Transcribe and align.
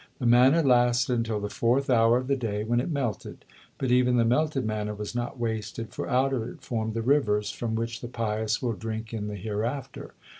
The 0.17 0.25
manna 0.25 0.63
lasted 0.63 1.13
until 1.13 1.39
the 1.39 1.47
fourth 1.47 1.87
hour 1.87 2.17
of 2.17 2.25
the 2.25 2.35
day, 2.35 2.63
when 2.63 2.79
it 2.79 2.89
melted; 2.89 3.45
but 3.77 3.91
even 3.91 4.17
the 4.17 4.25
melted 4.25 4.65
manna 4.65 4.95
was 4.95 5.13
not 5.13 5.37
wasted, 5.37 5.93
for 5.93 6.09
out 6.09 6.33
of 6.33 6.41
it 6.41 6.61
formed 6.61 6.95
the 6.95 7.03
rivers, 7.03 7.51
from 7.51 7.75
which 7.75 8.01
the 8.01 8.07
pious 8.07 8.63
will 8.63 8.73
drink 8.73 9.13
in 9.13 9.27
the 9.27 9.35
hereafter. 9.35 10.15